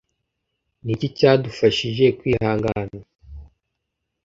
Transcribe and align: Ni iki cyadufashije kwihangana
Ni 0.83 0.91
iki 0.95 1.07
cyadufashije 1.17 2.05
kwihangana 2.17 2.97